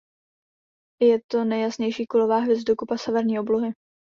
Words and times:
Je 1.01 1.19
to 1.27 1.43
nejjasnější 1.43 2.05
kulová 2.05 2.37
hvězdokupa 2.39 2.97
severní 2.97 3.39
oblohy. 3.39 3.71